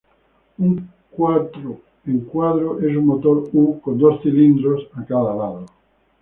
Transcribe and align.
Un 0.57 0.89
cuatro 1.11 1.79
en 2.07 2.21
cuadro 2.21 2.79
es 2.79 2.97
un 2.97 3.05
motor 3.05 3.47
U 3.53 3.79
con 3.81 3.99
dos 3.99 4.19
cilindros 4.23 4.87
a 4.95 5.05
cada 5.05 5.35
lado. 5.35 5.67